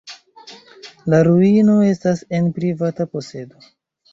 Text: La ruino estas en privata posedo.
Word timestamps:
La 1.13 1.19
ruino 1.27 1.75
estas 1.91 2.25
en 2.39 2.49
privata 2.59 3.09
posedo. 3.15 3.65